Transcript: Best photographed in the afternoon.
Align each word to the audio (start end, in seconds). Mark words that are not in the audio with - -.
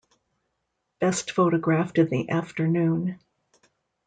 Best 0.97 1.29
photographed 1.29 1.99
in 1.99 2.07
the 2.09 2.27
afternoon. 2.31 3.19